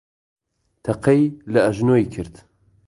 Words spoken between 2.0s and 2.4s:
کرد.